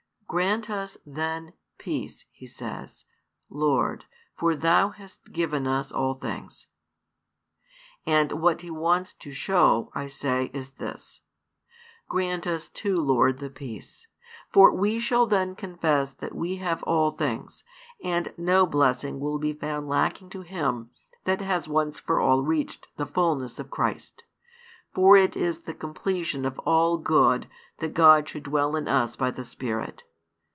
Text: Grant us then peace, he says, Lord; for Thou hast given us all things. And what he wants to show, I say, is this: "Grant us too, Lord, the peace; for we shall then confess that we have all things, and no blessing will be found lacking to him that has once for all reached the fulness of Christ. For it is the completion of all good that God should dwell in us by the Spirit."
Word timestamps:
Grant 0.33 0.69
us 0.69 0.97
then 1.05 1.51
peace, 1.77 2.23
he 2.31 2.47
says, 2.47 3.03
Lord; 3.49 4.05
for 4.33 4.55
Thou 4.55 4.91
hast 4.91 5.33
given 5.33 5.67
us 5.67 5.91
all 5.91 6.13
things. 6.13 6.67
And 8.05 8.31
what 8.31 8.61
he 8.61 8.71
wants 8.71 9.13
to 9.15 9.33
show, 9.33 9.91
I 9.93 10.07
say, 10.07 10.49
is 10.53 10.75
this: 10.75 11.19
"Grant 12.07 12.47
us 12.47 12.69
too, 12.69 12.95
Lord, 12.95 13.39
the 13.39 13.49
peace; 13.49 14.07
for 14.53 14.71
we 14.73 15.01
shall 15.01 15.25
then 15.25 15.53
confess 15.53 16.11
that 16.13 16.33
we 16.33 16.55
have 16.55 16.81
all 16.83 17.11
things, 17.11 17.65
and 18.01 18.33
no 18.37 18.65
blessing 18.65 19.19
will 19.19 19.37
be 19.37 19.51
found 19.51 19.89
lacking 19.89 20.29
to 20.29 20.43
him 20.43 20.91
that 21.25 21.41
has 21.41 21.67
once 21.67 21.99
for 21.99 22.21
all 22.21 22.41
reached 22.41 22.87
the 22.95 23.05
fulness 23.05 23.59
of 23.59 23.69
Christ. 23.69 24.23
For 24.95 25.17
it 25.17 25.35
is 25.35 25.63
the 25.63 25.73
completion 25.73 26.45
of 26.45 26.57
all 26.59 26.97
good 26.97 27.49
that 27.79 27.93
God 27.93 28.29
should 28.29 28.43
dwell 28.43 28.77
in 28.77 28.87
us 28.87 29.17
by 29.17 29.29
the 29.31 29.43
Spirit." 29.43 30.05